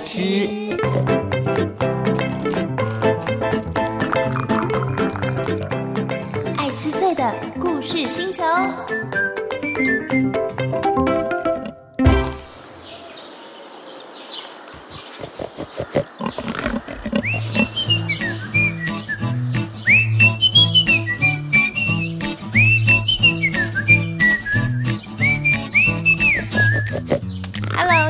[0.00, 0.76] 吃。
[6.56, 8.42] 爱吃脆的故事星球。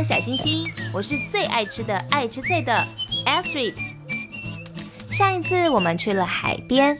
[0.02, 2.86] 小星星，我是最爱吃的爱吃脆的
[3.24, 3.74] Astrid。
[5.10, 6.98] 上一次我们去了海边，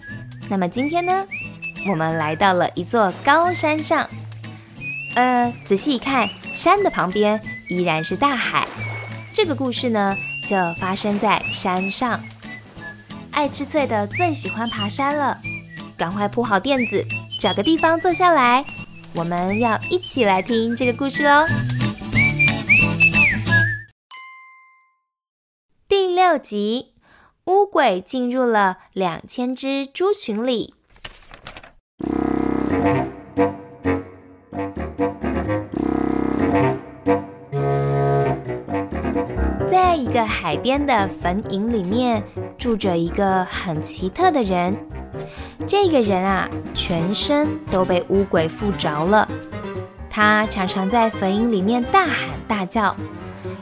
[0.48, 1.26] 那么今天呢，
[1.88, 4.08] 我们来到了一座高山上。
[5.14, 8.66] 呃，仔细一看，山的旁边依然是大海。
[9.32, 10.16] 这个故事呢，
[10.46, 12.20] 就发生在山上。
[13.32, 15.38] 爱吃脆的最喜欢爬山了，
[15.96, 17.04] 赶快铺好垫子，
[17.40, 18.64] 找个地方坐下来，
[19.12, 21.44] 我们要一起来听这个故事喽。
[26.26, 26.94] 六集，
[27.44, 30.72] 乌鬼进入了两千只猪群里。
[39.68, 42.24] 在一个海边的坟茔里面，
[42.56, 44.74] 住着一个很奇特的人。
[45.66, 49.28] 这个人啊，全身都被乌鬼附着了。
[50.08, 52.96] 他常常在坟茔里面大喊大叫，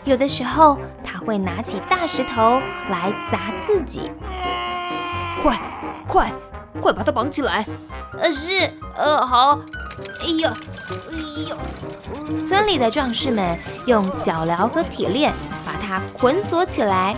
[0.05, 4.11] 有的时候他会拿起大石头来砸自己。
[5.43, 5.59] 快，
[6.07, 6.33] 快，
[6.81, 7.67] 快把他绑起来！
[8.19, 9.59] 呃，是，呃，好。
[10.21, 10.55] 哎呀，
[11.11, 11.57] 哎呦！
[12.43, 15.33] 村里的壮士们用脚镣和铁链
[15.65, 17.15] 把他捆锁起来，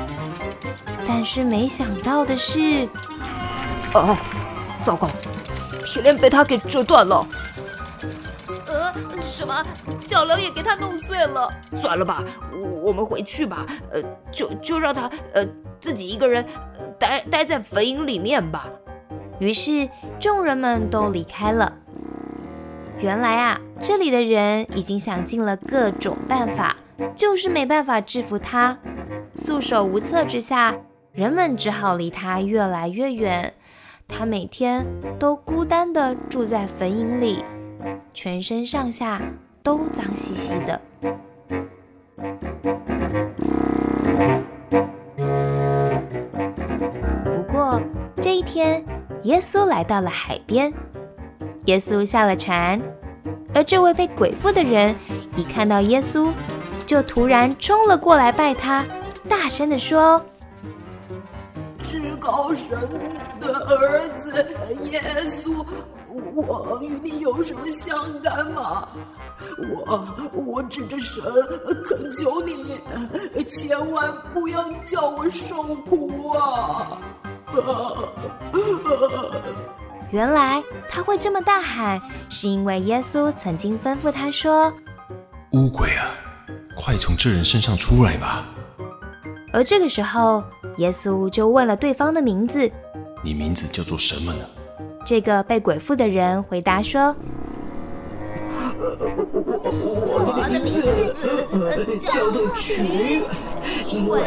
[1.06, 2.88] 但是没想到的是，
[3.92, 4.16] 啊，
[4.82, 5.08] 糟糕，
[5.84, 7.26] 铁链被他给折断了。
[8.66, 8.92] 呃，
[9.30, 9.62] 什么？
[10.00, 11.50] 脚镣也给他弄碎了？
[11.80, 12.22] 算了吧，
[12.82, 13.66] 我们回去吧。
[13.92, 15.46] 呃，就就让他呃
[15.80, 16.44] 自己一个人
[16.98, 18.68] 待待在坟茔里面吧。
[19.38, 19.88] 于是
[20.20, 21.72] 众人们都离开了。
[23.00, 26.76] 原来啊，这里的人已经想尽了各种办法，
[27.16, 28.78] 就是没办法制服他。
[29.34, 30.76] 束手无策之下，
[31.12, 33.52] 人们只好离他越来越远。
[34.06, 34.86] 他每天
[35.18, 37.42] 都孤单地住在坟茔里，
[38.12, 39.20] 全身上下
[39.64, 40.78] 都脏兮兮的。
[47.24, 47.80] 不过
[48.20, 48.84] 这一天，
[49.22, 50.70] 耶稣来到了海边。
[51.64, 52.78] 耶稣下了船，
[53.54, 54.94] 而这位被鬼附的人
[55.34, 56.30] 一看到耶稣，
[56.84, 58.84] 就突然冲了过来拜他，
[59.30, 60.22] 大声地说
[61.82, 62.78] ：“至高神
[63.40, 64.30] 的儿子
[64.90, 65.64] 耶稣，
[66.34, 68.86] 我与你有什么相干吗？
[69.58, 71.22] 我我指着神
[71.84, 72.78] 恳求你，
[73.50, 76.98] 千万不要叫我受苦啊！”
[80.10, 82.00] 原来他会这么大喊，
[82.30, 84.72] 是因为耶稣曾经吩咐他说
[85.52, 86.06] ：“乌鬼啊，
[86.76, 88.44] 快从这人身上出来吧！”
[89.52, 90.42] 而这个时候，
[90.78, 92.70] 耶稣就问了对方的名字
[93.22, 94.44] ：“你名字叫做什么呢？”
[95.04, 97.14] 这个被鬼附的人回答说
[100.00, 100.82] ：“我的名字
[101.98, 103.22] 叫做群，
[103.90, 104.20] 因为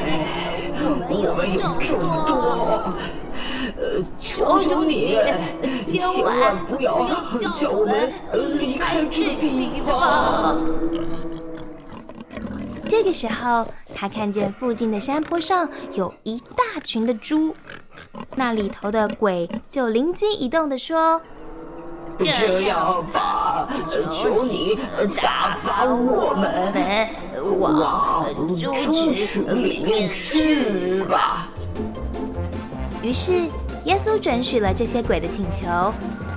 [1.10, 2.94] 我们有众多。”
[3.76, 5.18] 呃，求求你，
[5.86, 7.06] 千万不要
[7.54, 8.12] 叫我们
[8.58, 10.58] 离开这地方。
[12.98, 13.64] 这个时候，
[13.94, 17.56] 他看见附近的山坡上有一大群的猪，
[18.36, 21.22] 那里头的鬼就灵机一动的说
[22.18, 23.70] ：“这样吧，
[24.12, 24.80] 求你
[25.16, 26.74] 打发我们
[27.60, 28.26] 往
[28.58, 31.48] 猪群里面去吧。”
[33.04, 33.48] 于是，
[33.86, 35.68] 耶稣准许了这些鬼的请求，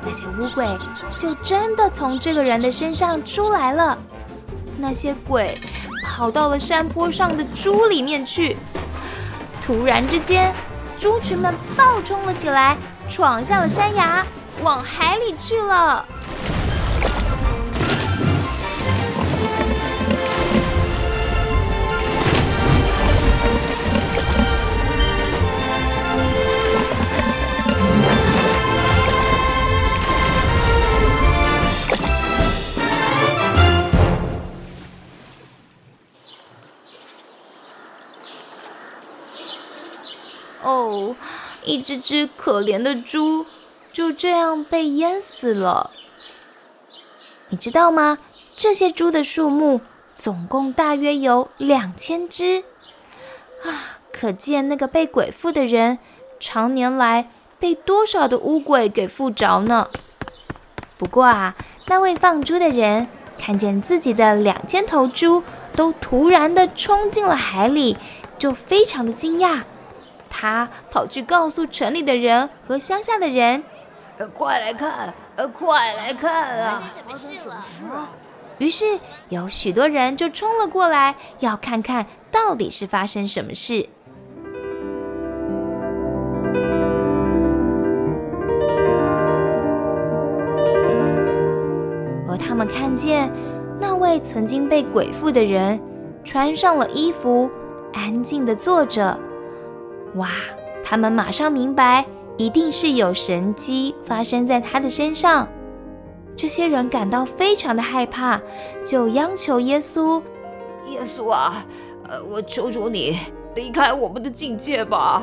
[0.05, 0.67] 那些乌鬼
[1.19, 3.97] 就真的从这个人的身上出来了。
[4.79, 5.59] 那些鬼
[6.03, 8.57] 跑到了山坡上的猪里面去。
[9.63, 10.53] 突然之间，
[10.99, 12.77] 猪群们暴冲了起来，
[13.09, 14.25] 闯下了山崖，
[14.63, 16.05] 往海里去了。
[40.71, 41.17] 哦，
[41.65, 43.45] 一只只可怜的猪
[43.93, 45.91] 就这样被淹死了。
[47.49, 48.19] 你知道吗？
[48.57, 49.81] 这些猪的数目
[50.15, 52.63] 总共大约有两千只，
[53.65, 55.99] 啊，可见那个被鬼附的人，
[56.39, 57.29] 常年来
[57.59, 59.89] 被多少的乌鬼给附着呢？
[60.97, 61.57] 不过啊，
[61.87, 65.43] 那位放猪的人看见自己的两千头猪
[65.75, 67.97] 都突然的冲进了海里，
[68.39, 69.65] 就非常的惊讶。
[70.41, 73.63] 他跑去告诉城里的人和乡下的人
[74.17, 76.83] ：“呃，快来看，呃，快来看啊！
[77.07, 78.09] 发生什么事了？”
[78.57, 78.87] 于是
[79.29, 83.87] 有许多人就冲了过来，要看看到底是发生什么事。
[92.27, 93.31] 而他们看见
[93.79, 95.79] 那位曾经被鬼附的人
[96.25, 97.51] 穿上了衣服，
[97.93, 99.21] 安静的坐着。
[100.15, 100.29] 哇！
[100.83, 102.05] 他们马上明白，
[102.37, 105.47] 一定是有神迹发生在他的身上。
[106.37, 108.41] 这些人感到非常的害怕，
[108.85, 110.21] 就央求耶稣
[110.91, 111.65] ：“耶稣啊，
[112.09, 113.19] 呃，我求求你
[113.55, 115.23] 离开我们的境界吧。”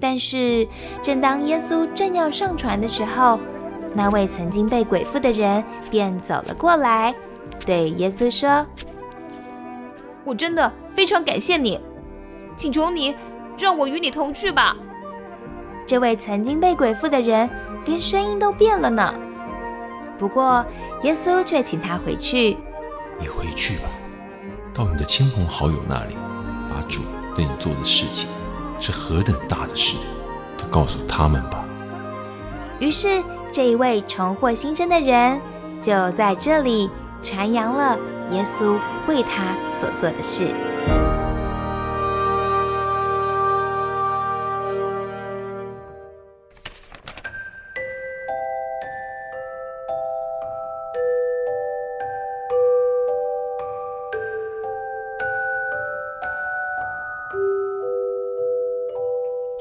[0.00, 0.66] 但是，
[1.00, 3.38] 正当耶稣正要上船的时候，
[3.94, 7.14] 那位曾经被鬼附的人便走了过来，
[7.64, 8.66] 对耶稣说
[10.24, 11.80] ：“我真的非常感谢你，
[12.56, 13.14] 请求你
[13.58, 14.76] 让我与你同去吧。”
[15.86, 17.48] 这位曾经被鬼附的人
[17.84, 19.14] 连声音都变了呢。
[20.18, 20.64] 不过，
[21.02, 22.56] 耶稣却请他回去
[23.18, 23.88] ：“你回去吧，
[24.72, 26.14] 到你的亲朋好友那里，
[26.70, 27.02] 把主
[27.34, 28.30] 对你做的事情
[28.78, 29.96] 是何等大的事，
[30.56, 31.64] 都告诉他们吧。”
[32.78, 35.40] 于是，这一位重获新生的人
[35.80, 36.88] 就在这里
[37.20, 37.98] 传扬了
[38.30, 38.78] 耶稣
[39.08, 40.54] 为他所做的事。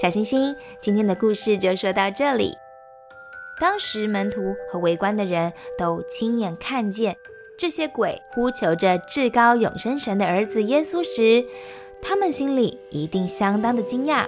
[0.01, 2.57] 小星星，今天的故事就说到这里。
[3.59, 7.15] 当时门徒和围观的人都亲眼看见
[7.56, 11.45] 这些鬼呼求着至高永生神的儿子耶稣时，
[12.01, 14.25] 他们心里一定相当的惊讶，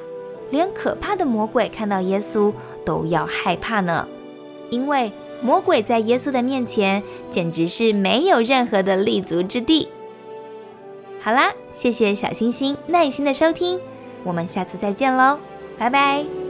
[0.51, 2.53] 连可怕的魔鬼看到耶稣
[2.85, 4.07] 都要害怕呢。
[4.69, 5.11] 因为
[5.41, 9.87] 魔鬼在耶稣的面前简直是没有任何的立足之地。
[11.19, 13.79] 好啦，谢谢小星星耐心的收听，
[14.23, 15.39] 我们下次再见喽。
[15.77, 16.42] 拜拜。